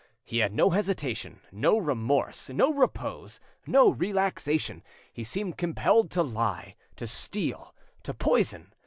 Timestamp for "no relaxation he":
3.67-5.23